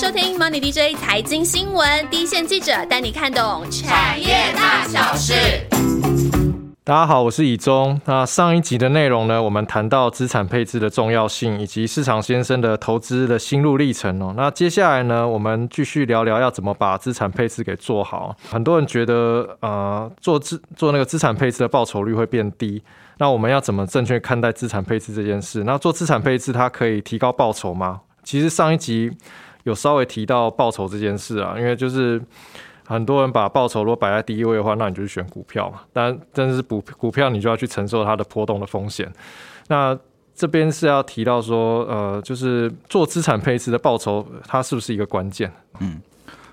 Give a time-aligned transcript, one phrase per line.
[0.00, 5.34] 收听 Money DJ 财经新闻，第一线记者带你看懂产业大小事。
[6.84, 8.00] 大家好，我是以中。
[8.04, 14.32] 那上一集的内容呢，我们谈到资产配置的重要性，以及市场先生的投资的心路历程哦。
[14.36, 18.36] 那接下来呢，我们继续聊聊要怎么把资产配置给做好。
[18.48, 22.80] 很多人觉得，呃，做资做那个资产配置的报酬率会变低。
[23.16, 25.64] 那我们要怎么正确看待资产配置这件事？
[25.64, 28.02] 那做资产配置，它可以提高报酬吗？
[28.22, 29.10] 其实上一集
[29.68, 32.20] 有稍微提到报酬这件事啊，因为就是
[32.84, 35.82] 很多人把报酬如果摆在第一位的话，那你就去选股票嘛。
[35.92, 39.08] 但但是股股票你就要去承受它的波动的风险。
[39.68, 39.96] 那
[40.34, 45.52] 这边是要提到说，呃，就是做资产配置的报酬，它是不是一个关键？
[45.80, 46.00] 嗯，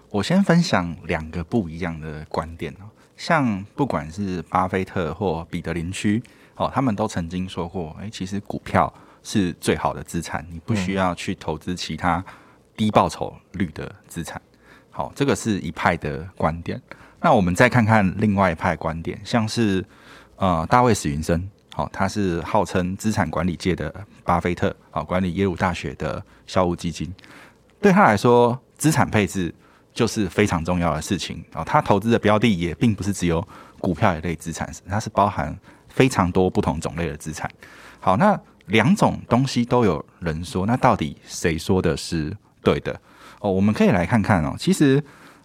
[0.10, 2.86] 我先分享两个不一样的观点哦。
[3.16, 6.22] 像不管是巴菲特或彼得林区。
[6.58, 12.24] 哦，他们都曾经说过，哎，其实股票是最好的资产，你不需要去投资其他
[12.76, 14.42] 低报酬率的资产。
[14.92, 16.82] 好，这个是一派的观点。
[17.22, 19.84] 那我们再看看另外一派观点，像是
[20.36, 27.14] 呃大卫史云森，好，他是号称资产管理界的巴菲特，好，管理耶鲁大学的校务基金，
[27.82, 29.54] 对他来说，资产配置
[29.94, 31.44] 就是非常重要的事情。
[31.54, 33.46] 哦，他投资的标的也并不是只有
[33.80, 35.58] 股票一类资产，它是包含。
[35.88, 37.50] 非常多不同种类的资产，
[38.02, 42.36] 好，那两种东西都有人说，那到底谁说的是
[42.66, 43.00] 对的？
[43.40, 44.54] 哦，我们可以来看看哦。
[44.60, 45.02] 其实，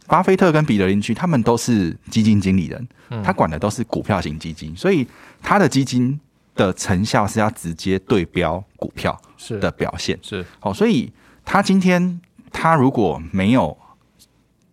[0.08, 2.88] 巴菲特跟彼得林区他们都是基金经理人，
[3.22, 5.06] 他管的都是股票型基金，所以
[5.42, 6.18] 他的基金
[6.54, 9.16] 的成效是要直接对标股票
[9.60, 10.18] 的表现。
[10.22, 11.12] 是，好，所以
[11.44, 13.76] 他今天他如果没有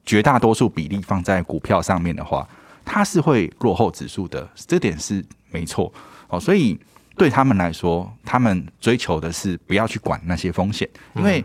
[0.06, 2.48] 绝大多数比例放在股票上面的话，
[2.84, 4.50] 他是会落后指数的。
[4.56, 5.24] 这点是。
[5.50, 5.92] 没错，
[6.28, 6.78] 哦，所以
[7.16, 11.44] 对他们来说，他们追求的是不要去管那些风险，因为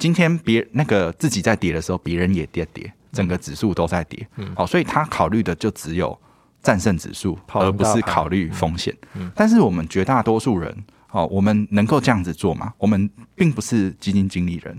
[0.00, 6.18] 今天别那个自己在跌的时候，别人也跌跌，整个指数都在跌，嗯好，所以他考虑的就只有
[6.62, 8.92] 战胜指数，而不是考虑风险。
[9.14, 10.74] 嗯但是我们绝大多数人，
[11.10, 12.72] 哦，我们能够这样子做吗？
[12.78, 14.76] 我们并不是基金经理人，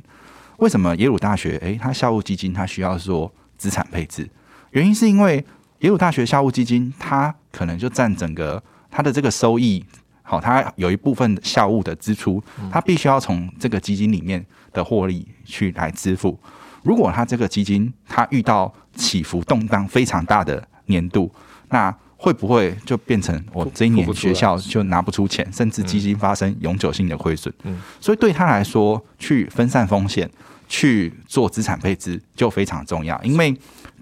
[0.58, 1.58] 为什么耶鲁大学？
[1.62, 4.28] 诶，他校务基金他需要做资产配置，
[4.72, 5.46] 原因是因为。
[5.82, 9.84] 耶鲁大学校务基金，它可能就占整个它的这个收益，
[10.32, 16.40] 好，它有一部分校务的支出，它必须要从这个基金里面的获利去来支付。
[16.84, 21.30] 如果它这个基金它遇到起伏动荡非常大的年度，
[21.68, 27.54] 那会不会就变成我这一年学校就拿不出钱，甚至基金发生永久性的亏损？
[27.64, 30.32] 嗯，所以对他来说，去分散风险，
[30.70, 33.54] 去做资产配置就非常重要，因为。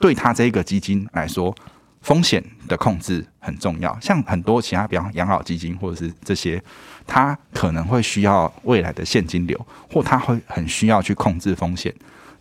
[0.02, 1.54] 对他这个基金来说，
[2.02, 3.98] 风险的控制很重要。
[4.00, 6.62] 像很多其他，比方养老基金或者是这些，
[7.06, 11.94] 他可能会需要未来的现金流，或他会很需要去控制风险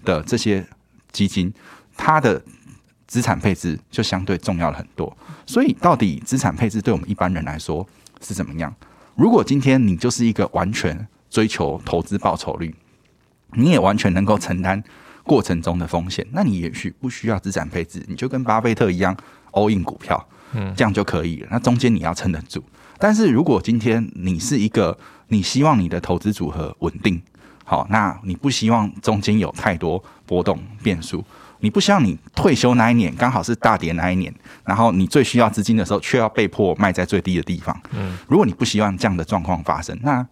[0.05, 0.65] 的这些
[1.11, 1.53] 基金，
[1.97, 2.41] 它的
[3.07, 5.17] 资产配置就相对重要了很多。
[5.45, 7.87] 所以，到底资产配置对我们一般人来说
[8.21, 8.75] 是怎么样？
[9.17, 12.75] 如果今天你就是一个完全追求投资报酬率，
[13.55, 14.83] 你也完全能够承担。
[15.25, 19.15] 过程中的风险，那你也许不需要资产配置，你就跟巴菲特一样
[19.53, 21.49] all in 股票，嗯，这样就可以了。
[21.51, 22.63] 那中间你要撑得住。
[22.99, 24.97] 但是如果今天你是一个，
[25.29, 27.21] 你希望你的投资组合稳定，
[27.65, 31.25] 好，那你不希望中间有太多波动变数，
[31.61, 40.27] 你不希望你退休那一年刚好是大跌那一年，然后你最需要资金的时候却要被迫卖在最低的地方，嗯，如果你不希望这样的状况发生，那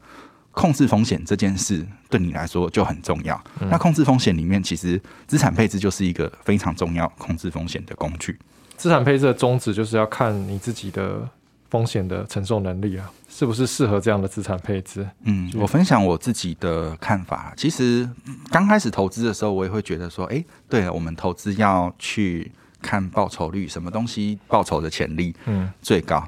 [0.50, 3.38] 控制风险这件事对你来说就很重要。
[3.70, 8.36] 那控制风险里面，其实资产配置就是一个非常重要控制风险的工具。
[8.76, 11.28] 资产配置的宗旨就是要看你自己的
[11.70, 15.08] 风险的承受能力啊，是不是适合这样的资产配置？
[15.24, 17.52] 嗯，我分享我自己的看法。
[17.56, 18.08] 其实
[18.50, 22.50] 刚开始投资的时候，我也会觉得说，哎，对了，我们投资要去
[22.80, 26.22] 看报酬率，什么东西报酬的潜力嗯最高。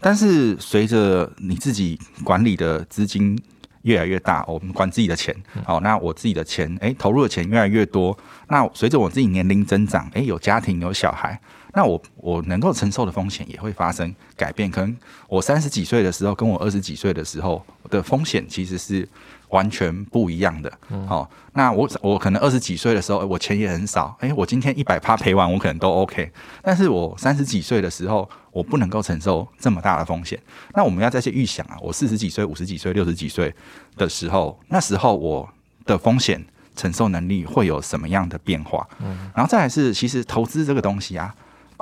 [0.00, 3.38] 但是随着你自己管理的资金。
[3.84, 8.16] 越来越大，我们管自己的钱，好，那我自己的钱，哎，投入的钱越来越多，
[8.48, 11.38] 那随着我自己年龄增长，哎，有家庭有小孩，
[11.74, 14.96] 那我我能够承受的风险也会发生改变，可能
[15.28, 19.08] 我三十几岁的时候，跟我二十几岁的时候的风险其实是。
[19.50, 20.72] 完全不一样的，
[21.06, 26.28] 好，那我我可能二十几岁的时候，我钱也很少，哎，我今天一百趴赔完，我可能都 OK。
[26.60, 30.36] 但是我三十几岁的时候，我不能够承受这么大的风险。
[30.74, 33.54] 那我们要再去预想啊，我四十几岁、五十几岁、六十几岁
[33.96, 35.48] 的时候，那时候我
[35.86, 36.44] 的风险
[36.74, 38.84] 承受能力会有什么样的变化？
[38.98, 41.32] 嗯，然后再来是，其实投资这个东西啊，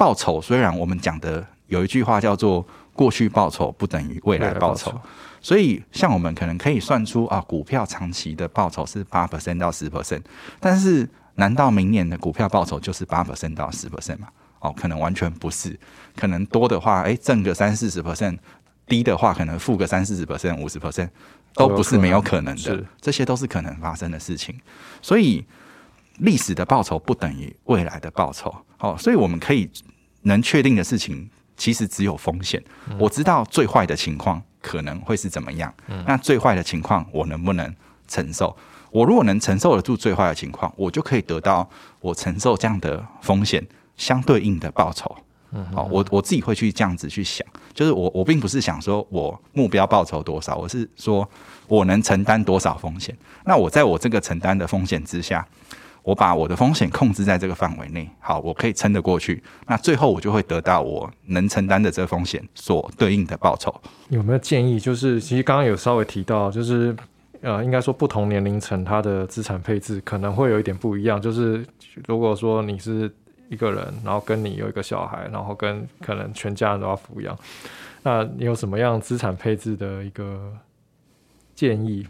[0.02, 4.92] 报酬虽然我们讲的有一句话叫做过去报酬不等于未来报酬。
[5.40, 10.22] 所以，像我们可能可以算出啊，股票长期的报酬是八 percent 到十 percent，
[10.58, 14.26] 但是难道明年的股票报酬就是八 percent 到十 percent 吗？
[14.58, 15.78] 哦，可能完全不是，
[16.16, 18.36] 可能多的话，哎，挣个三四十 percent，
[18.88, 21.10] 低的话可能负个三四十 percent、五十 percent，
[21.54, 24.58] 都不是没有可能的，这些都是可能发生的事情。
[25.00, 25.44] 所以，
[26.18, 28.52] 历史的报酬不等于未来的报酬。
[28.78, 29.70] 哦，所以我们可以
[30.22, 32.62] 能确定的事情，其实只有风险。
[32.98, 34.42] 我知道最坏的情况。
[34.62, 35.74] 可能会是怎么样？
[36.06, 37.74] 那最坏的情况我能不能
[38.06, 38.56] 承受？
[38.92, 43.60] 我如果能承受得住最坏的情况，我就可以得到我承受这样的风险
[43.96, 45.16] 相对应的报酬。
[45.50, 51.28] 嗯，好，我我自己会去这样子去想，就是我我并不是想说我目标报酬多少，我是说
[51.66, 53.12] 我能承担多少风险。
[53.44, 55.44] 那我在我这个承担的风险之下。
[56.02, 59.42] 我把我的风险控制在这个范围内，好，我可以撑得过去。
[59.66, 63.72] 那最后我就会得到我能承担的这个风险所对应的报酬。
[64.08, 64.80] 有没有建议？
[64.80, 66.94] 就是其实刚刚有稍微提到，就是
[67.40, 71.22] 呃，应该说不同年龄层它的资产配置可能会有一点不一样。
[71.22, 71.64] 就是
[72.06, 73.08] 如果说你是
[73.48, 77.38] 一个人，然后跟你有一个小孩，然后跟可能全家人都要抚养，
[78.02, 80.52] 那你有什么样资产配置的一个
[81.54, 82.06] 建议？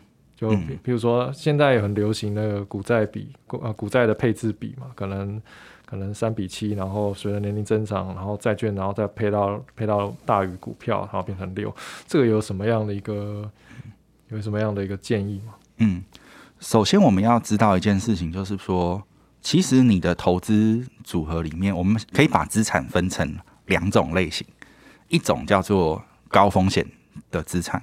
[0.50, 5.40] 就比比如说，现在很流行的股债比，呃，股债的配置比嘛，可能
[5.86, 11.72] 可能三比七，然后随着年龄增长，然后债券，然后再配到配到大于股票，然后变成六，
[12.06, 13.48] 这个有什么样的一个
[14.28, 15.54] 有什么样的一个建议吗？
[15.76, 16.02] 嗯，
[16.58, 19.02] 首先我们要知道一件事情，就是说，
[19.40, 23.36] 其实你的投资组合里面，我们可以把资产分成
[23.66, 24.46] 两种类型，
[25.08, 26.86] 一种叫做高风险
[27.30, 27.80] 的资产。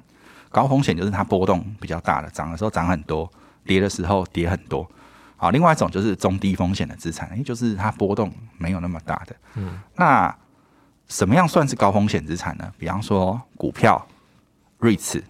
[0.49, 3.31] 高风险就是它波动比较大的，涨的时候涨很多，
[3.65, 4.89] 跌的时候跌很多。
[5.37, 9.35] 好，另外一种就是中低风险的资产，也就是它波动没有那么大的。
[9.55, 10.35] 嗯，那
[11.07, 12.73] 什么样算是高风险资产呢？
[12.77, 14.05] 比方说股票、
[14.79, 15.23] 瑞慈、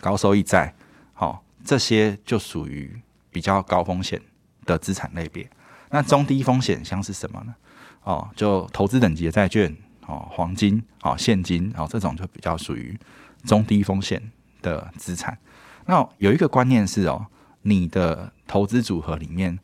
[0.00, 0.74] 高收益债，
[1.12, 4.20] 好，这些就属于比较高风险
[4.64, 5.48] 的资产类别。
[5.90, 7.54] 那中低风险像是什么呢？
[8.02, 9.72] 哦，就投资等级的债券，
[10.06, 12.98] 哦，黄金，哦，现金，哦，这种就比较属于
[13.44, 14.20] 中低风险。
[14.62, 15.36] 的资产，
[15.84, 17.26] 那有一个观念是哦，
[17.62, 19.58] 你的投资组合里面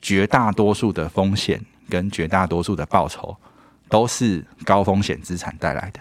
[0.00, 1.60] 绝大多数的风险
[1.90, 3.36] 跟绝大多数的报酬
[3.88, 6.00] 都是高风险资产带来的。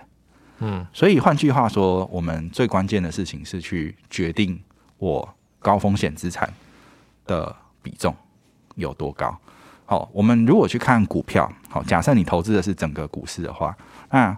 [0.60, 4.58] 嗯，所以换句话说，我们最关键的事情是去决定
[4.98, 5.28] 我
[5.60, 6.52] 高风险资产
[7.26, 8.16] 的比重
[8.76, 9.38] 有多高。
[9.86, 13.76] 好，我们如果去看股票，好，假设你投资的是整个股市的话，
[14.10, 14.36] 那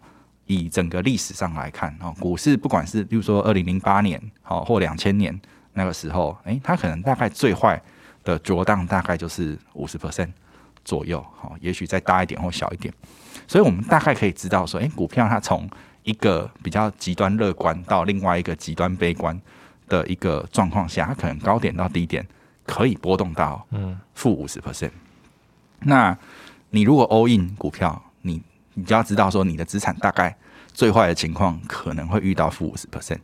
[0.48, 5.40] 以整个历史上来看，哦，股市不管是，比如说二零零八年，好或两千年
[5.74, 7.82] 那个时候，诶，它可能大概最坏
[8.24, 10.30] 的着荡大概就是五十 percent
[10.84, 12.94] 左右，好，也许再大一点或小一点。
[13.48, 15.70] 所以我们大概可以知道说，诶，股票它从
[16.04, 19.40] 一个比较极端乐观到另外一个极端悲观
[19.90, 22.26] 的一个状况下，它可能高点到低点
[22.66, 24.92] 可以波动到嗯负五十 percent。
[25.80, 26.18] 那
[26.70, 28.02] 你如果 all in 股票，
[28.78, 30.34] 你你就要知道说，你的资产大概
[30.72, 33.20] 最坏的情况可能会遇到负五十 percent。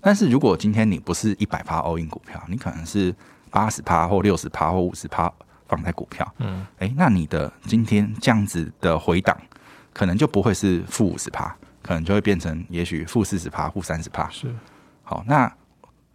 [0.00, 3.14] 但是如果今天你不是一百趴 all in 股票，你可能是
[3.50, 5.30] 八十趴或六十趴或五十趴
[5.68, 9.36] 放在股票，嗯，哎，那你的今天这样子的回档，
[9.92, 14.28] 可能就不会是负五十趴，可能就会变成也许负四十趴、负三十趴。
[14.30, 14.54] 是，
[15.02, 15.50] 好，那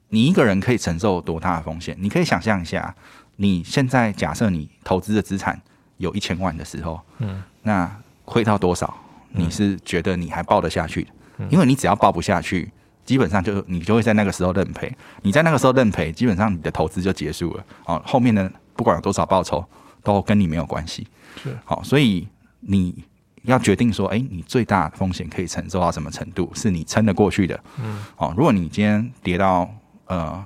[0.09, 1.95] 你一个人可以承受多大的风险？
[1.99, 2.95] 你可以想象一下，
[3.35, 5.59] 你现在假设你投资的资产
[5.97, 7.89] 有一千万的时候，嗯，那
[8.29, 8.93] 亏到多少？
[9.31, 11.09] 你是觉得你还报得下去的？
[11.49, 12.71] 因为你只要报不下去，
[13.05, 14.91] 基本上就你就会在那个时候认赔。
[15.21, 17.63] 你在那个时候认赔，基本上你的投资就结束了。
[17.85, 19.63] 哦，后面的不管有多少报酬，
[20.03, 21.07] 都跟你没有关系。
[21.43, 22.27] 是好，所以
[22.61, 23.03] 你
[23.43, 27.59] 要决定说，哎，你最大风险可以承受到什么程度，是你撑得过去的。
[27.79, 29.69] 嗯，哦，如果你今天跌到
[30.07, 30.43] 呃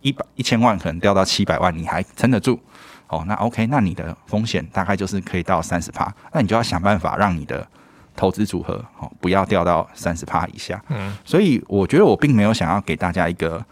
[0.00, 2.58] 一百一千万，可能掉到七百万，你还撑得住。
[3.14, 7.66] 哦，那 OK，那你的风险大概就是可以到三十趴，那你就要想办法让你的
[8.16, 10.82] 投资组合哦不要掉到三十趴以下。
[10.88, 13.64] 嗯，所以我觉得我并没有想要给大家一个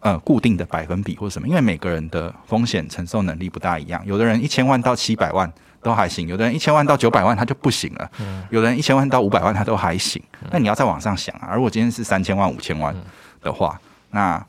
[0.00, 4.02] 呃固定的百分比或什么，因为每个人的风险承受能力不大一样。
[4.04, 5.50] 有的人一千万到七百万
[5.82, 8.10] 都还行，有的人一千万到九百万他就不行了。
[8.18, 10.22] 嗯，有的人一千万到五百万他都还行。
[10.50, 12.94] 那你要再往上想啊，如果今天是三千万、五千万
[13.42, 13.78] 的话，
[14.10, 14.44] 那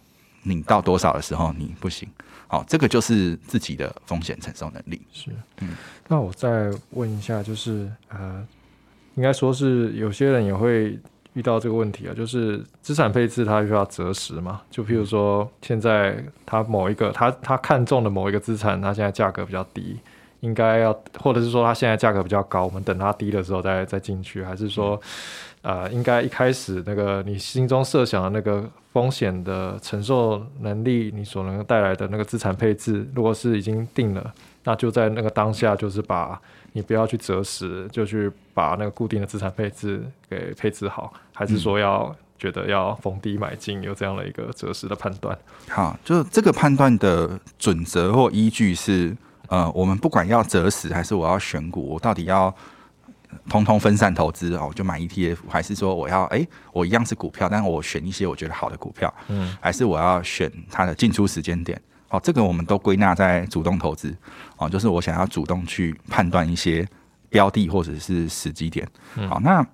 [0.47, 2.07] 你到多少的时候你不行？
[2.47, 5.01] 好，这个就是自己的风险承受能力。
[5.11, 5.75] 是，嗯，
[6.07, 8.45] 那我再问一下，就是呃，
[9.15, 10.97] 应该说是有些人也会
[11.33, 14.61] 遇到这个问题啊，就是资产配置它需要择时嘛。
[14.69, 19.97] 就譬如说，现在他某一个他他看中的某一个资产，它现在价格比较低，
[20.41, 25.01] 应该要，或者是说它现在价格比较高，我们等它低的时候再再进去，还是说，
[25.63, 34.33] 呃，应该一开始那个你心中设想的那个风险的承受能力，你所能带来的那个资产配置，如果是已经定了，
[34.63, 45.37] 那就在那个当下，就是把你不要去择时，就去把那个固定的资产配置给配置好，还是说要觉得要逢低买进，有这样的一个择时的判断？
[45.67, 49.13] 好，就这个判断的准则或依据是。
[49.47, 52.51] 呃，我们不管要择时还是我要选股，我到底要
[53.49, 61.79] 通通分散投资哦，就买 ETF，还是说我要哎，我一样是股票，但我选一些我觉得好的股票，嗯，还是我要选它的进出时间点？
[62.09, 64.15] 哦，这个我们都归纳在主动投资
[64.57, 66.87] 哦，就是我想要主动去判断一些
[67.29, 68.87] 标的或者是时机点。
[69.27, 69.65] 好，那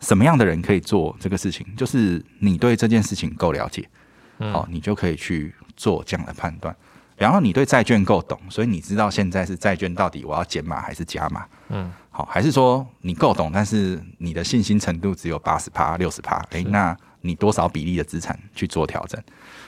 [0.00, 1.66] 什么样的人可以做这个事情？
[1.76, 3.88] 就是你对这件事情够了解，
[4.52, 6.76] 好，你就可以去做这样的判断。
[7.18, 11.44] 然后你对债券够懂，所以你知道现在是债券到底我要减码还是加码？
[11.68, 16.36] 嗯，好，还是说你够懂，但是你的信心程度只有八十趴、六十趴？
[16.50, 19.20] 诶，那你多少比例的资产去做调整？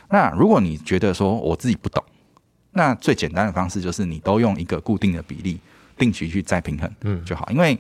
[0.09, 2.03] 那如果你觉得说我自己不懂，
[2.71, 5.59] 那最简单的方式就是你都用一个固定的比例
[5.99, 7.49] 定期去再平衡，嗯，就好。
[7.51, 7.77] 因为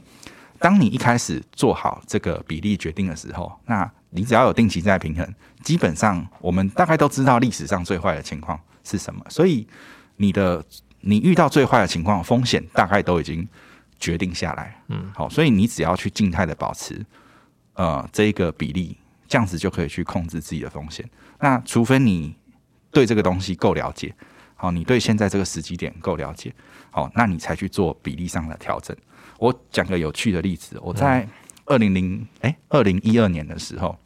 [0.58, 8.58] 当你一开始做好这个比例决定的时候，那你只要有定期再平衡，基本上我们大概都知道历史上最坏的情况。
[8.90, 9.25] 是什么？
[9.28, 9.66] 所以
[10.16, 10.64] 你的
[11.00, 13.47] 你遇到最坏的情况，风险大概都已经
[13.99, 14.82] 决定下来。
[14.88, 17.04] 嗯，好，所以你只要去静态的保持
[17.75, 18.97] 呃这一个比例，
[19.28, 21.09] 这样子就可以去控制自己的风险。
[21.38, 22.35] 那除非你
[22.90, 24.14] 对这个东西够了解，
[24.56, 26.52] 好，你对现在这个时机点够了解，
[26.90, 28.94] 好，那你才去做比例上的调整。
[29.38, 31.26] 我讲个有趣的例子，我在
[31.64, 33.99] 二零零哎二零一二年的时候，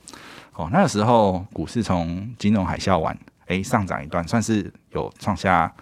[0.53, 3.19] 哦，那个时候股市从金融海啸完。
[3.47, 5.73] 哎，上涨一段，算是有创下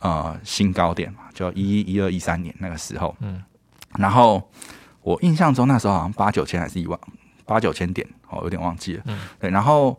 [0.00, 1.20] 呃新高点嘛？
[1.34, 3.42] 就一一二一三年那个时候，嗯，
[3.96, 4.50] 然后
[5.02, 6.98] 我印象中那时候好像八九千还是一万
[7.44, 9.50] 八九千点，哦，有点忘记了，嗯，对。
[9.50, 9.98] 然后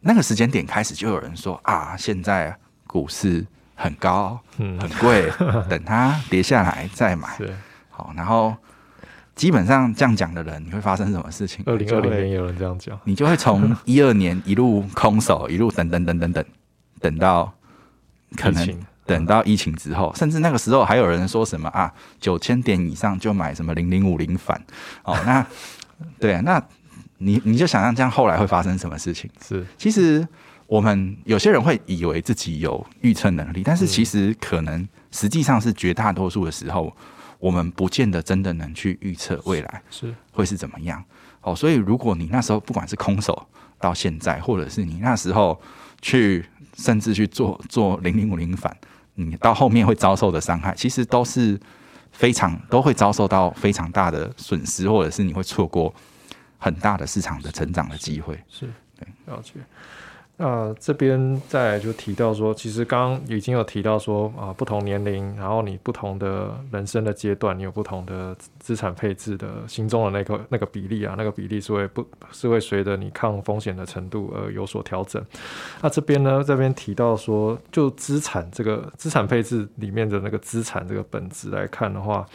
[0.00, 5.30] 那个时间点开始就有人说啊，现在股市很高，嗯，很贵，
[5.68, 7.38] 等它跌下来再买。
[7.90, 8.54] 好，然后
[9.34, 11.64] 基本上这样讲的人，你会发生什么事情？
[11.66, 16.44] 二零二零年有人这样讲，你就会从 一二年一路空手，一路等等等等等。
[17.00, 17.52] 等到
[18.36, 24.62] 可能等到疫情之后，甚至那个时候还有人说什么啊，九千点以上就买什么零零五零反
[25.02, 25.44] 哦， 那
[26.20, 26.62] 对，那
[27.18, 29.28] 你你就想象这样后来会发生什么事情？
[29.44, 30.24] 是，其实
[30.68, 36.96] 我们有些人会以为自己有预测能力，但是其实可能实际上是绝大多数的时候，
[37.42, 41.04] 我们不见得真的能去预测未来是会是怎么样
[41.42, 41.54] 哦。
[41.54, 43.46] 所以如果你那时候不管是空手
[43.78, 45.60] 到现在，或者是你那时候
[46.00, 46.46] 去。
[46.74, 48.74] 甚至去做做零零五零反，
[49.16, 51.60] 你到后面会遭受的伤害，其实都是
[52.12, 55.94] 非常都会遭受到非常大的损失，或者是你会错过
[56.56, 58.42] 很大的市场的成长的机会。
[58.48, 58.66] 是
[58.98, 59.52] 对，了解。
[60.44, 75.24] 那这边再就提到说，其实刚刚已经有提到说啊，不同年龄，然后你不同的人生的阶段，你有不同的资产配置的心中的那个那个比例啊，那个比例是会不，是会随着你抗风险的程度而有所调整。
[75.80, 82.26] 那这边呢，这边提到说，就资产这个资产配置里面的那个资产这个本质来看的话。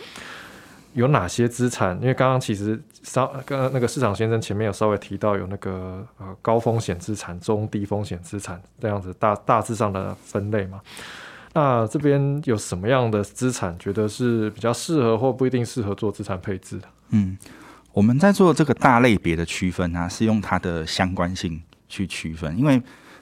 [0.97, 1.95] 有哪些资产？
[2.01, 10.81] 因为刚刚其实稍刚刚那个市场先生前面有稍微提到有那个呃高风险资产、中低风险资产这样子大大致上的分类嘛。
[11.53, 16.87] 那这边有什么样的资产觉得是比较适合或不一定适合做资产配置的？
[17.09, 17.37] 嗯，
[17.93, 22.57] 我们在做这个大类别的区分啊，是用它的相关性去区分。
[22.57, 22.81] 因为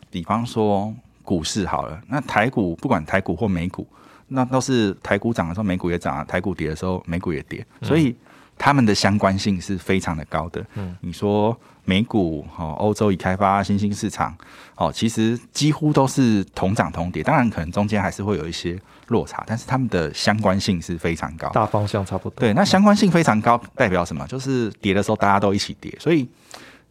[0.10, 3.86] 比方说股市好了，那台股不管台股或美股。
[4.28, 7.66] 那都是台股涨的时候，美股也涨啊；台股跌的时候，美股也跌。
[7.82, 8.16] 所以
[8.58, 10.66] 他们的相关性是非常的高的。
[10.76, 14.36] 嗯，你说美股哦，欧洲已开发新兴市场
[14.76, 17.22] 哦，其实几乎都是同涨同跌。
[17.22, 18.80] 当然，可能中间还是会有一些
[19.10, 22.40] 落差，但是他们的相关性是非常高，大方向差不多。
[22.40, 24.26] 对，那相关性非常高，代表什么？
[24.26, 26.28] 就是跌的时候大家都一起跌，所以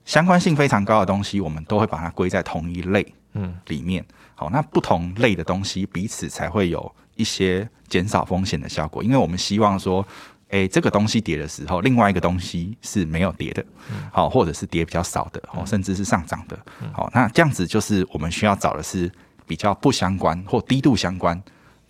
[0.04, 4.04] 相关性非常高的东西，我们都会把它归在同一类嗯里面。
[4.36, 6.94] 好，那不同类的东西彼此才会有。
[7.16, 10.06] 一些减少风险的效果，因为我们希望说，
[10.48, 13.64] 诶，这个东西跌的时候，另外一个东西是没有跌的，
[14.12, 16.58] 好，或者是跌比较少的，哦，甚至是上涨的，
[16.92, 19.10] 好，那这样子就是我们需要找的是
[19.46, 21.40] 比较不相关或低度相关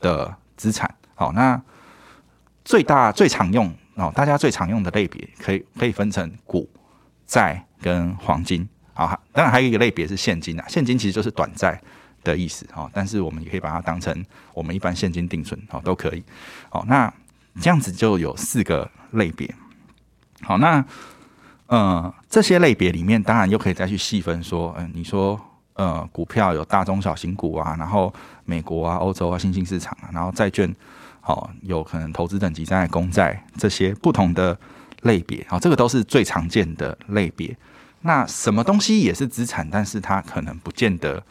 [0.00, 1.60] 的资产，好，那
[2.64, 6.68] 最大最常用哦，大家最常用的类别可以可以分成股
[7.26, 11.80] 债跟黄金，好，当然还有一个类别是现金啊，现金其实就是短债。
[12.24, 16.24] 的意思哦，但是我们也可以把它当成我们一般现金定存哦，都可以。
[16.70, 17.12] 好，那
[17.60, 19.54] 这样子就有四个类别。
[20.40, 20.84] 好，那
[21.66, 25.40] 呃这些类别里面，当然又可以再去细分说，嗯，你说
[25.74, 28.12] 呃股票有大中小型股啊，然后
[28.44, 30.74] 美国啊、欧洲啊、新兴市场啊，然后债券，
[31.20, 34.58] 好有可能投资等级在公债这些不同的
[35.02, 37.56] 类别，好，这个都是最常见的类别。
[38.02, 41.22] 那什么东西也是资产，但是它可能不见得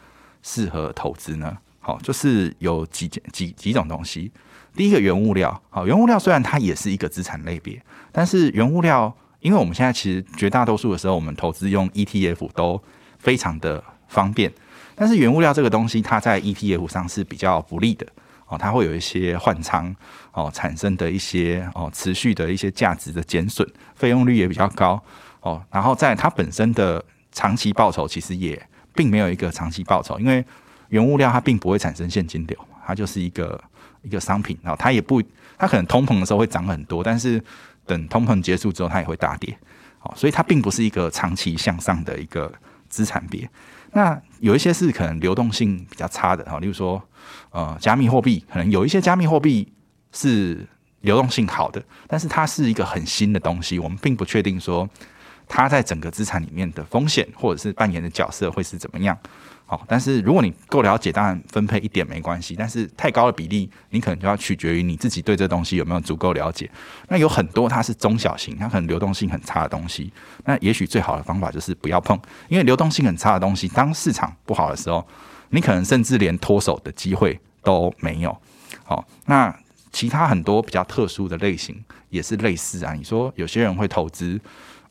[0.44, 1.56] 适合投资呢？
[1.80, 4.30] 好，就是有几件几几种东西。
[4.76, 7.82] 第一个原物料，好，原物料虽然它也是一个资产类别，
[8.12, 12.82] 但是原物料，因为我们现在其实绝大多数的时候，我们投资用 ETF 都
[13.18, 14.52] 非常的方便，
[14.94, 18.06] 但是原物料这个东西，它在 ETF 上是比较不利的
[18.46, 19.94] 哦，它会有一些换仓
[20.32, 25.02] 哦产生的一些哦持续的一些价值的减损，费用率也比较高。
[25.40, 28.60] 哦，然后在它本身的长期报酬，其实也
[28.94, 30.44] 并没有一个长期报酬，因为
[30.88, 33.60] 原物料它并不会产生现金流，它就是一个
[34.02, 35.20] 一个商品，然后它也不，
[35.58, 37.42] 它可能通膨的时候会涨很多，但是
[37.84, 39.58] 等通膨结束之后，它也会大跌，
[39.98, 42.52] 好，所以它并不是一个长期向上的一个
[42.88, 43.48] 资产别。
[43.92, 47.02] 那有一些是可能流动性比较差的，哈，例如说
[47.50, 49.72] 呃加密货币，可能有一些加密货币
[50.12, 50.66] 是
[51.00, 54.88] 流动性好的，但是它是一个很新的东西，我们并不确定说。
[55.48, 59.16] 它在整个资产里面的风险，或者是扮演的角色会是怎么样？
[59.66, 62.54] 好，但是如果你够了解，当然分配一点没关系。
[62.54, 66.70] 但是太高的比例，你可能就要取决于你自己对这东西有没有足够了解。
[67.08, 70.12] 那有很多它是中小型，它可能流动性很差的东西，
[70.44, 75.06] 那也许最好的方法就是不要碰，因为流动性很差的东西，当市场不好的时候，
[75.48, 78.36] 你可能甚至连脱手的机会都没有。
[78.84, 79.56] 好，那
[79.90, 82.92] 其他很多比较特殊的类型也是类似啊。
[82.92, 84.38] 你说有些人会投资。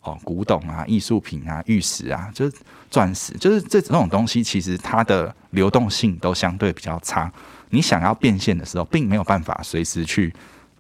[0.04, 2.58] 哦，古董啊，艺术品啊，玉石啊，就是
[2.90, 7.32] 钻石，就是这种东西，其实它的流动性都相对比较差。
[7.70, 10.34] 你想要变现的时候，并没有办法随时去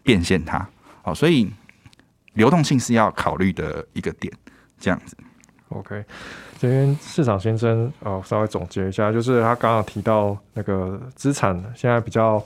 [0.03, 0.68] 变现它。
[1.03, 1.50] 哦，所以
[2.34, 4.32] 流动性是要考虑的一个点。
[4.77, 5.15] 这样子
[5.70, 6.03] ，OK。
[6.60, 12.46] 这边市场先生哦，稍微总结一下，就是他刚刚提到那个资产，现在比较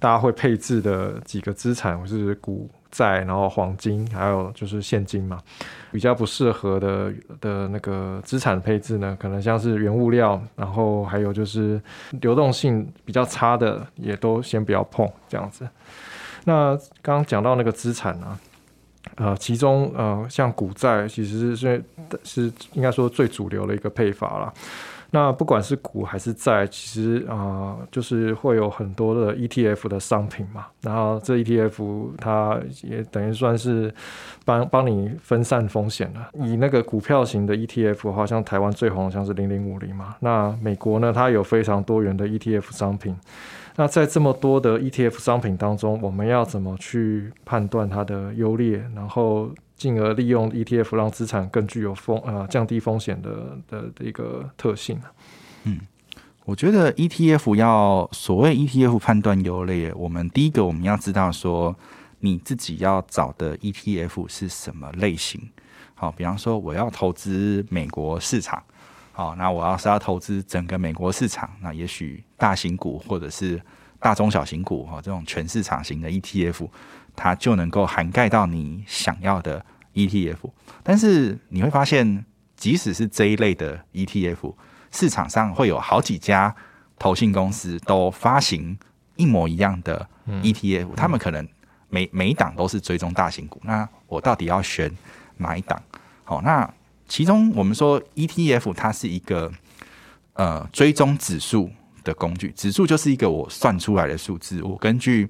[0.00, 2.68] 大家会配置的几个资产，或是股。
[2.96, 5.38] 债，然后黄金，还有就是现金嘛，
[5.92, 11.80] 比较不适合的的那个资产配置呢，可能像是原物料，然后还有就是
[12.22, 15.68] 流动性比较差的，也都先不要碰这样子。
[16.44, 18.38] 那刚刚讲到那个资产呢，
[19.16, 21.84] 呃，其中呃，像股债其实是
[22.24, 24.52] 是应该说最主流的一个配法了。
[25.10, 30.66] 那不管是股还是债，其实啊，就是会有很多的 ETF 的商品嘛。
[30.82, 33.92] 然后这 ETF 它也等于算是
[34.44, 36.28] 帮帮你分散风险了。
[36.34, 40.16] 以那个股票型的 ETF，好像台湾最红像是零零五零嘛。
[40.20, 43.16] 那美国呢，它有非常多元的 ETF 商品。
[43.76, 48.78] 那在这么多的 ETF 商品当中，我们要怎么去判断它的优劣？
[48.94, 55.04] 然后进而利用 ETF 让资产更具有风呃降低风险的的一个特性呢
[55.64, 55.80] 嗯，
[56.46, 61.76] 我觉得 ETF 要所谓 ETF 判断优劣，我们第一个我们要知道说
[62.20, 65.50] 你自己要找的 ETF 是什么类型。
[65.94, 68.62] 好，比方说我要投资美国市场，
[69.12, 73.60] 好，那我要是要投资整个美国市场，那也许大型股或者是
[73.98, 76.68] 大中小型股哈这种全市场型的 ETF。
[77.18, 80.36] 它就能够涵盖到你想要的 ETF，
[80.82, 84.54] 但是你会发现，即使是这一类的 ETF，
[84.90, 86.54] 市场上会有好几家
[86.98, 88.78] 投信公司都发行
[89.14, 91.48] 一模一样的 ETF，他们可能
[91.88, 93.58] 每每一档都是追踪大型股。
[93.64, 94.94] 那我到底要选
[95.38, 95.82] 哪一档？
[96.24, 96.70] 好，那
[97.08, 99.50] 其中我们说 ETF 它是一个
[100.34, 101.70] 呃追踪指数
[102.06, 105.28] 的工具，指数就是一个我算出来的数字，我根据。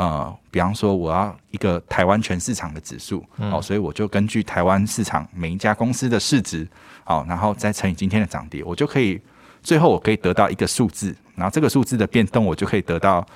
[0.00, 6.64] 呃，比方说我要一个台湾全市场的指数，哦，所以我就根据台湾市场每一家公司的市值，
[7.02, 9.20] 好，然后再乘以今天的涨跌，我就可以
[9.60, 13.26] 最后我可以得到一个数字，然后这个数字的变动，我就可以得到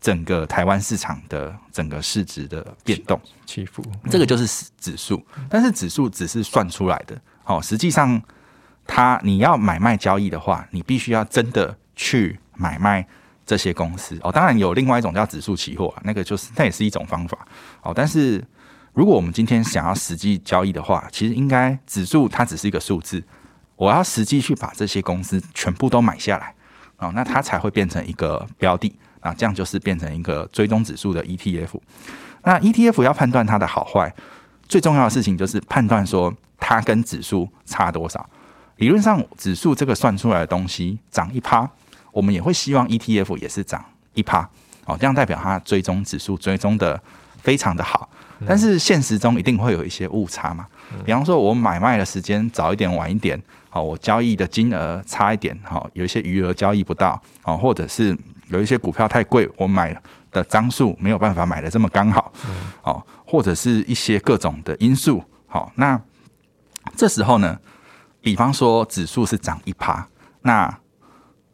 [0.00, 8.20] 整个台湾市场的整个市值的变动起伏，这个就是指数，但是指数只是算出来的，好，实际上
[8.84, 13.06] 它你要买卖交易的话，你必须要真的去买卖。
[13.46, 17.36] 这些公司哦，当然有另外一种叫指数期货，那个就是那也是一种方法
[17.82, 17.92] 哦。
[17.92, 18.40] 但是
[18.92, 23.20] 如果我们今天想要实际交易的话，其实应该指数它只是一个数字，
[23.74, 26.54] 我要实际去把这些公司全部都买下来
[26.98, 31.80] 哦，那它才会变成一个标的啊，这样就是变成一个追踪指数的 ETF。
[32.44, 34.14] 那 ETF 要判断它的好坏，
[34.68, 38.30] 最重要的事情就是判断说它跟指数差多少。
[38.76, 41.68] 理论上，指数这个算出来的东西涨一趴。
[42.12, 44.48] 我们也会希望 ETF 也是涨一趴，
[44.86, 47.00] 哦，这样代表它追踪指数追踪的
[47.42, 48.08] 非常的好，
[48.46, 50.66] 但是现实中一定会有一些误差嘛。
[51.04, 58.16] 比方说，我买卖的时间早一点、晚一点，好，我交易的金额差一点，好，有一些余额交易不到，哦，或者是
[58.48, 59.96] 有一些股票太贵，我买
[60.32, 62.32] 的张数没有办法买的这么刚好，
[62.82, 66.00] 哦，或者是一些各种的因素，好，那
[66.96, 67.56] 这时候呢，
[68.20, 70.04] 比方说指数是涨一趴，
[70.42, 70.76] 那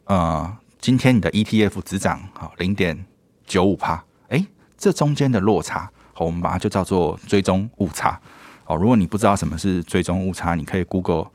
[0.07, 3.05] 呃，今天你的 ETF 只涨好零点
[3.45, 4.45] 九五帕，哎，
[4.77, 8.19] 这中间的落差，我们把它就叫做追踪误差。
[8.65, 11.27] 哦，如果你不知道什么是追踪误差，你可以 Google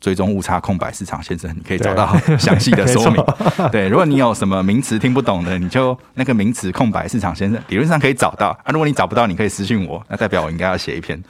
[0.00, 3.24] 追踪误差空白市场先生，你可以找到详细的说明。
[3.72, 8.70] 对，如果你有什么名词听不懂的，你就那个名词空白市场先生，理论上可以找到啊。
[8.72, 11.20] 如果你找不到，你可以私信我，那代表我应该要写一篇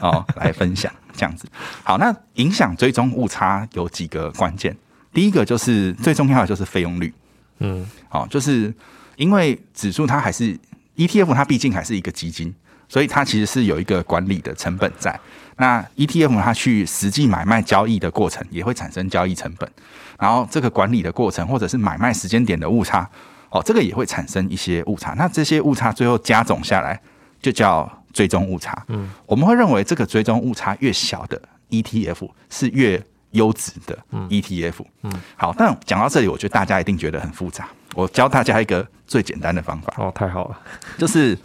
[0.00, 1.46] 哦来分享这样子。
[1.82, 4.76] 好，那影响追踪误差有几个关键，
[5.12, 7.12] 第一个就是最重要的就是费用率。
[7.58, 8.72] 嗯，好，就是
[9.16, 10.58] 因为指数它还是
[10.96, 12.54] ETF，它毕竟还是一个基金。
[12.90, 15.14] 所以它其实是有一个管理的成本在。
[15.58, 19.70] 那 ETF 它去实际买卖交易的过程也会产生交易成本，
[20.18, 23.06] 然后这个管理的过程或者是买卖时间点的误差，
[23.50, 25.12] 哦，这个也会产生一些误差。
[25.18, 26.98] 那这些误差最后加总下来
[27.42, 28.82] 就叫追踪误差。
[28.88, 34.84] 嗯，我们会认为这个追踪误差越小的 ETF 是越优质的 ETF。
[35.02, 37.68] 嗯，好，但讲到这里，我觉得大家一定觉得很复杂。
[37.94, 39.92] 我教大家一个最简单的方法。
[39.96, 40.60] 哦，太好了，
[40.98, 41.36] 就是。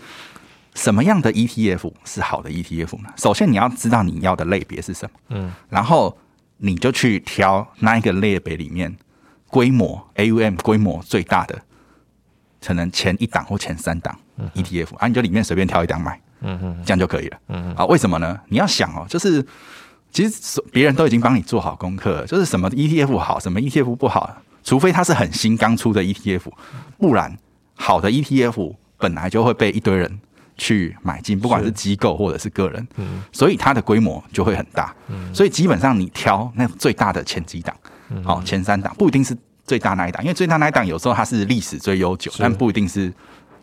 [0.76, 3.10] 什么样的 ETF 是好的 ETF 呢？
[3.16, 6.18] 首先你要知道你要的类别是什么，嗯，然后
[6.58, 8.92] 你就去挑那一个类别里面
[9.50, 11.62] 规模 AUM 规模最大的，
[12.60, 14.20] 可能前一档或前三档
[14.56, 18.42] ETF，啊，你就里面随便挑一档买，嗯嗯，这样就可以了，嗯嗯，啊，为什么呢？
[18.48, 19.46] 你要想哦，就是
[20.14, 26.44] 其实别人都已经帮你做好功课，就是什么 ETF 好，什么 ETF 不好，除非它是很新刚出的 ETF，
[26.98, 27.38] 不然
[27.76, 30.22] 好的 ETF 本来就会被一堆人。
[30.56, 32.88] 去买进，不管是机构或者是个人，
[33.32, 34.94] 所以它的规模就会很大。
[35.34, 37.76] 所以基本上你挑那最大的前几档，
[38.24, 43.12] 好前三档不一定是最大那一档，因为最大那一档有时候它是历史最悠久，但不一定是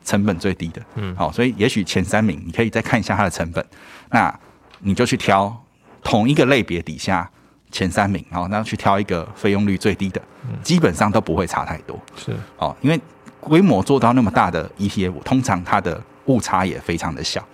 [0.05, 0.83] 成本最低的。
[0.97, 3.65] 嗯，好，所以也许前三名你可以再看一下它的成本，
[4.11, 4.41] 那
[4.81, 5.60] 你就去挑
[6.03, 7.29] 同一个类别底下
[7.71, 10.21] 前三名，然后那去挑一个费用率最低的，
[10.63, 11.99] 基本上都不会差太多。
[12.17, 13.01] 是，哦，因为
[13.41, 17.45] 规模做到那么大的 ETF，通常它的误差也非常的小，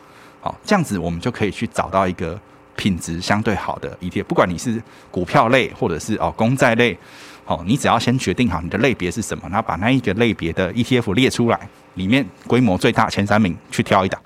[0.41, 2.39] 好，这样子我们就可以去找到一个
[2.77, 6.99] 品质相对好的 ETF，不管你是股票类或者是哦公债类，
[7.45, 14.21] 好，你只要先决定好你的类别是什么，然后把那一个类别的 ETF 列出来，里面规模最大前三名去挑一档，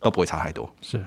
[0.00, 0.72] 都不会差太多。
[0.80, 1.02] 是，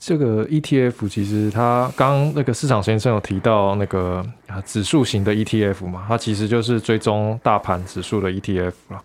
[0.00, 9.04] 这个 ETF 其实它刚那个市场先生有提到那个啊指数型的 ETF 嘛，它其实就是追踪大盘指数的 ETF 了。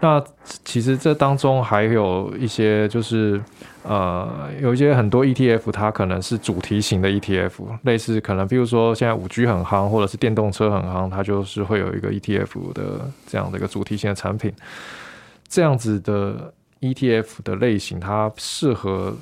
[0.00, 0.22] 那
[0.64, 3.42] 其实这当中还有一些，就是
[3.82, 7.50] 呃，有一些很多 ETF，它可能是主题型的 ETF，
[7.82, 14.52] 类似可能，比如说现在五 G 很夯，或者是电动车很夯，它就是会有一个 ETF 的这样的一个主题型的产品。
[15.48, 19.12] 这样子的 ETF 的类型，它适合，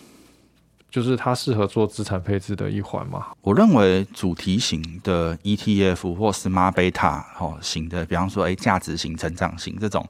[0.96, 3.26] 就是它适合做资产配置的一环嘛？
[3.42, 10.08] 我认为主题型的 ETF 或 Smart Beta 哦型的，比方说哎价值型、成长型这种。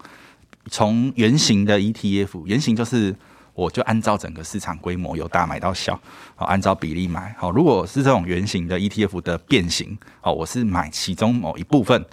[0.70, 3.12] 从圆形的 ETF，圆形就是
[3.52, 6.00] 我就按照整个市场规模由大买到小，
[6.36, 7.34] 好按照比例买。
[7.36, 12.04] 好，如果是这种圆形的 ETF 的变形，好，我是买其中某一部分，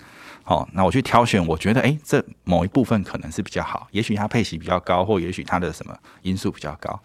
[0.43, 6.99] 好，那我去挑选，我觉得哎，这某一部分可能是比较好，也许它配息比较高，或也许它的什么因素比较高，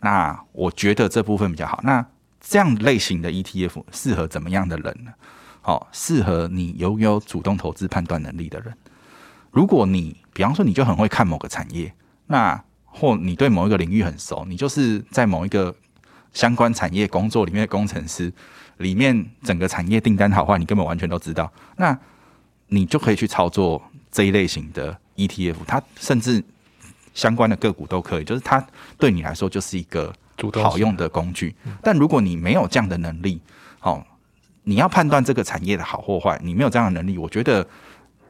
[0.00, 1.80] 那我觉得这部分比较好。
[1.82, 2.04] 那
[2.40, 5.12] 这样类型的 ETF 适合怎么样的人呢？
[5.62, 8.74] 好，适合你拥有主动投资判断能力的人。
[9.50, 11.92] 如果你比方说你就很会看某个产业，
[12.26, 15.74] 那或你对某一个领域很熟，你就是在某一个
[16.32, 18.32] 相关产业工作里面的工程师，
[18.78, 21.96] 里面整个产业订单好坏你根本完全都知道，那
[22.68, 26.42] 你就可以去操作这一类型的 ETF，它甚至
[27.20, 28.64] 相关的个股都可以，就是它
[28.98, 30.12] 对你来说就是一个
[30.62, 31.54] 好用的工具。
[31.82, 33.40] 但如果你没有这样的能力，
[33.82, 34.02] 哦，
[34.62, 37.66] 你要判断这个产业的好或坏，你没有这样的能力，我觉得。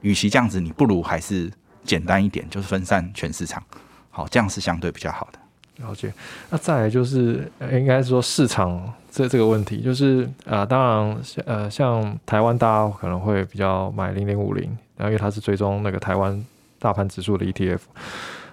[0.02, 1.52] 与其这样子，你不如还是
[1.84, 3.62] 简单一点，就是分散全市场，
[4.08, 5.38] 好，这样是相对比较好的。
[5.84, 6.10] 了解。
[6.48, 14.64] 那再来就是，应该说市场这这个问题，就是啊，当然，呃，像台湾大家可能会比较买零零五零，
[14.96, 16.42] 然后因为它是追踪那个台湾
[16.78, 17.80] 大盘指数的 ETF，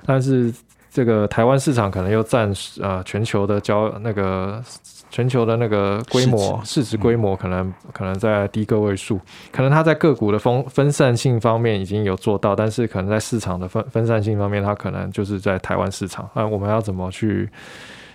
[0.08, 0.52] 但是
[0.90, 4.64] 这个台湾市场可能又占呃全球的交那个
[5.12, 9.20] 全球的那个规模市值规模可能可能在低个位数，
[9.52, 16.28] 可能它在个股的分分散性方面已经有做到，但是可能在市场的分分散性方面，它可能就是在台湾市场。
[16.34, 17.48] 那我们要怎么去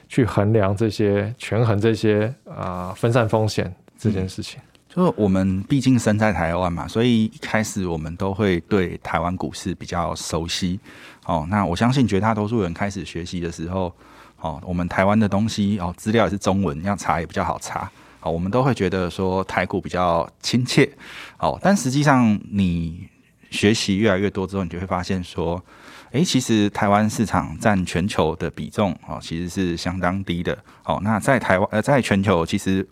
[0.08, 4.60] 去衡量这些权衡这些啊分散风险这件事情？
[4.88, 10.78] 就是我们毕竟身在台湾嘛，所以一开始我们都会对台湾股市比较熟悉。
[11.24, 13.92] 哦，那我相信绝大多数人开始学习的时候，
[14.40, 17.90] 哦，我们台湾的东西哦，资料也是中文，要查也比较好查。
[18.20, 20.90] 哦，我们都会觉得说台股比较亲切。
[21.38, 23.08] 哦，但实际上你
[23.50, 25.62] 学习越来越多之后，你就会发现说，
[26.10, 30.56] 诶，其实台湾市场占全球的比重哦，其实是相当低的。
[30.84, 32.86] 哦，那在台湾呃，在全球其实。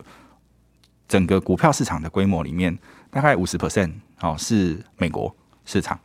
[1.07, 2.73] 整个股票市场的规模里面，
[3.09, 3.91] 大概五十 percent
[4.21, 5.99] 哦是美国市场，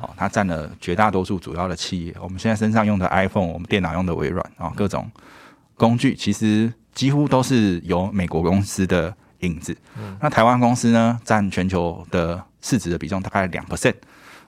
[0.00, 2.14] 哦，它占了绝大多数主要的企业。
[2.20, 5.10] 我们现在身上用的 iPhone，我们电脑用的微软啊，各种
[5.76, 9.76] 工具其实几乎都是由美国公司的影子。
[10.20, 13.94] 那台湾公司呢，占全球的市值的比重大概两 percent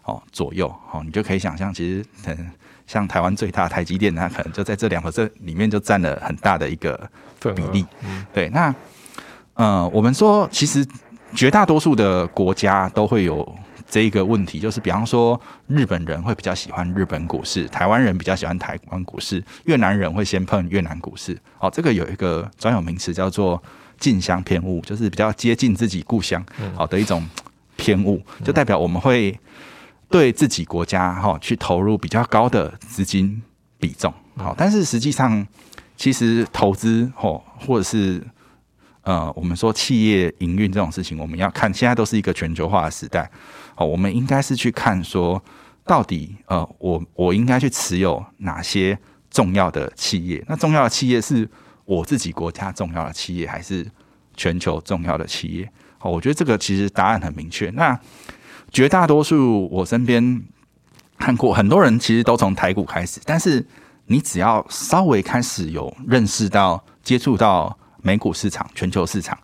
[0.05, 0.67] 哦左右。
[0.93, 2.51] 哦，你就可以想象，其实嗯，
[2.87, 7.11] 像台湾最大台积电，它可能就在这两 percent 里面就占了很大的一个
[7.55, 7.85] 比例。
[8.33, 8.75] 对，那。
[9.59, 10.87] 呃，我们说，其实
[11.35, 13.57] 绝大多数的国家都会有
[13.89, 21.39] 这一个问题，就是比方说，日本人会比较喜欢日本股市，台湾人比较喜欢台湾股市，越南人会先碰越南股市。
[21.61, 23.63] 哦，这个有一个专有名词叫做
[23.99, 26.45] 近乡偏误，就是比较接近自己故乡
[26.75, 27.27] 好的一种
[27.77, 29.39] 偏误，就代表我们会
[30.11, 33.41] 对自己国家哈去投入比较高的资金
[33.79, 34.13] 比重。
[34.37, 35.47] 好，但是实际上，
[35.97, 38.23] 其实投资或或者是
[39.03, 43.31] 呃，我们说企业营运这种事情，我们要看现在都是一个全球化的时代，
[43.77, 45.43] 哦，我们应该是去看说，
[45.85, 48.99] 到底呃，我我应该去持有哪些
[49.31, 50.45] 重要的企业？
[50.49, 51.49] 那重要的企业是
[51.85, 53.87] 我自己国家重要的企业，还是
[54.37, 55.71] 全球重要的企业？
[56.01, 57.71] 哦，我觉得这个其实答案很明确。
[57.71, 57.99] 那
[58.73, 60.43] 绝大多数我身边
[61.19, 63.67] 看过很多人，其实都从台股开始，但是
[64.07, 67.79] 你只要稍微开始有认识到、接触到。
[68.03, 69.37] 美股市场、全球市场，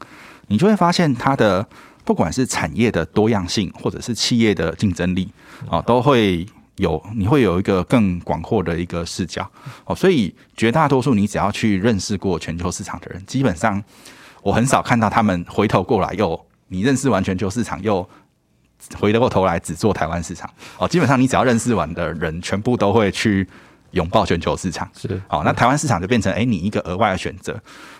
[0.46, 1.68] 你就会发现它的
[2.04, 5.30] 不管是产业的多样性，或者是企业的竞争力
[5.68, 9.48] 啊，都会有你会有一个更广阔的一个视角
[9.84, 9.94] 哦。
[9.94, 13.82] 所以绝大多数你只要去认识过全球市场的人，基本上
[14.42, 16.38] 我很少看到他们回头过来又
[16.68, 18.08] 你认识完全球市场又
[18.98, 20.88] 回过头来只做台湾市场哦。
[20.88, 23.48] 基本上你只要认识完的人，全部都会去。
[23.92, 27.54] 拥抱全球市场是好，那台湾市场就变成哎，你一个额外的选择。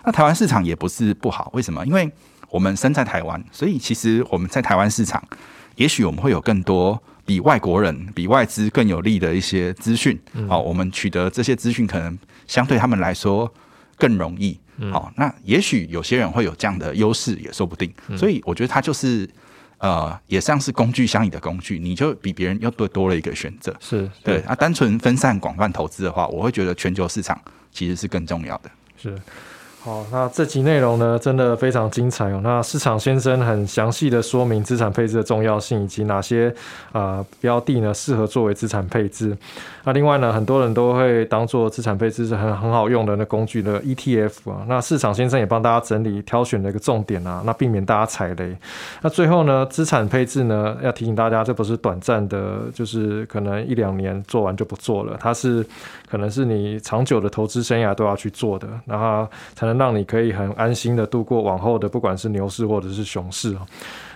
[0.07, 1.85] 那台湾市场也不是不好，为什么？
[1.85, 2.11] 因为
[2.53, 5.21] 我们身在台湾，所以其实我们在台湾市场，
[5.77, 10.21] 也许我们会有更多比外国人、比外资更有利的一些资讯。
[10.47, 13.53] 好，我们取得这些资讯，可能相对他们来说
[13.97, 14.61] 更容易。
[14.93, 17.93] 好，那也许有些人会有这样的优势，也说不定。
[18.17, 19.29] 所以我觉得它就是。
[19.83, 23.75] 呃，也像是工具箱里的工具，你就比别人又多多了一个选择。
[23.81, 27.37] 是对啊，单纯分散广泛投资的话，我会觉得全球市场
[27.73, 28.71] 其实是更重要的。
[28.97, 29.21] 是。
[29.85, 32.41] 好，那这集内容呢，真的非常精彩哦。
[32.45, 36.55] 那市场先生很详细的说明资产配置的重要性，以及哪些
[36.93, 39.37] 啊标的呢适合作为资产配置。
[39.83, 44.65] 那另外呢，很多人都会当做资产配置是很很好用的那工具的 ETF 啊。
[44.69, 48.57] 那市场先生也帮大家整理挑选的一个重点啊，那避免大家踩雷。
[49.01, 55.67] 那最后呢，资产配置呢，要提醒大家，这不是短暂的，就是可能一两年做完就不做了，它是
[56.13, 59.73] 可能是你长久的投资生涯都要去做的，然后才能。
[59.83, 63.67] 让你可以很安心的度过往后的不管是牛市或者是熊市哦。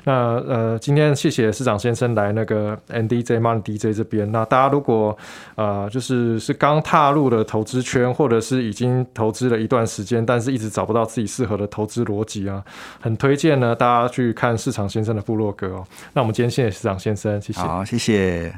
[0.05, 0.13] 那
[0.47, 4.31] 呃，今天谢谢市长先生来那个 NDJ Money DJ 这边。
[4.31, 5.17] 那大家如果
[5.57, 12.63] 呃就是是刚踏入的投资圈，或者是已经投资了一段时间，但是一直找不到自己适合的投资逻辑啊，
[13.01, 15.85] 很推荐呢大家去看市场先生的部落格哦。
[16.13, 17.61] 那我们今天谢谢市长先生，谢谢。
[17.61, 18.55] 好，谢谢。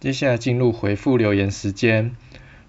[0.00, 2.10] 接下来进入回复留言时间。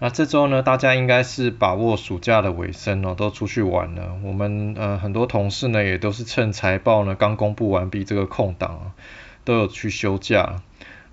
[0.03, 4.19] 那这周呢，大家应该是把握暑假的尾声哦，都出去玩了。
[4.21, 8.91] 我们呃很多同事呢，也都是趁财报呢刚公布完毕这个空档，
[9.45, 10.61] 都有去休假。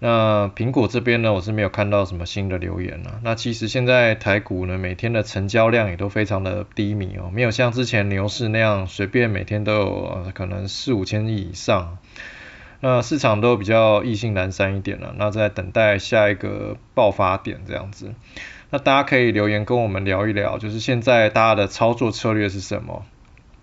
[0.01, 3.21] 那苹果这边呢，我是没有看到什么新的留言了。
[3.23, 11.99] 那其实现在台股呢，每天的成交量也都非常的低迷哦，没有像之前牛市那样随便每天都有可能四五千亿以上。
[12.81, 18.15] 那市场都比较意兴阑珊一点了，那在等待下一个爆发点这样子。
[18.71, 23.05] 那大家可以留言跟我们聊一聊，就是现在大家的操作策略是什么？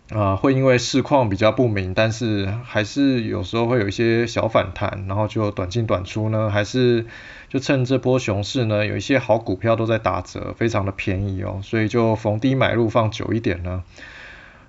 [0.10, 7.06] 啊，会因为市况比较不明，但是还是有时候会有一些小反弹，然后就短进短出呢，还是
[7.50, 13.84] 就趁这波熊市呢，有一些好股票都在打折，非常的便宜哦，所以就逢低买入放久一点呢。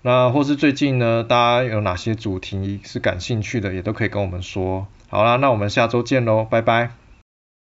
[0.03, 4.89] 那或是最近呢，大家有哪些主题是感兴趣的，也都可以跟我们说。
[5.09, 6.98] 好啦，那我们下周见喽，拜拜。